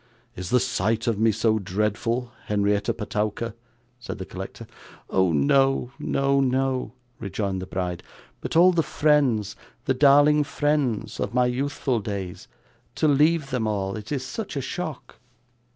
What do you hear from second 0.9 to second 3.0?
of me so dreadful, Henrietta